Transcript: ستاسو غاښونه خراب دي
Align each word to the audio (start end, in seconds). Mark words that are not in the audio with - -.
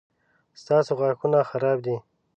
ستاسو 0.61 0.91
غاښونه 0.99 1.39
خراب 1.49 1.77
دي 1.85 1.95